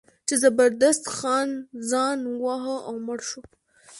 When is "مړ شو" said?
3.05-3.41